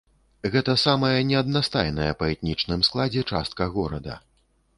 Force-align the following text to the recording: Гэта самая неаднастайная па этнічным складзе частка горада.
Гэта 0.53 0.73
самая 0.83 1.19
неаднастайная 1.31 2.07
па 2.23 2.31
этнічным 2.33 2.81
складзе 2.89 3.21
частка 3.35 3.63
горада. 3.79 4.19